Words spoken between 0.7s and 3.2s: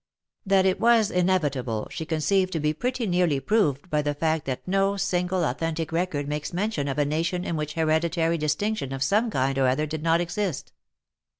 was inevitable, she conceived to be pretty